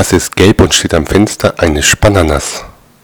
Was 0.00 0.14
ist 0.14 0.34
gelb 0.34 0.62
und 0.62 0.72
steht 0.72 0.94
am 0.94 1.04
Fenster 1.04 1.52
eines 1.58 1.84
Spanners? 1.84 2.64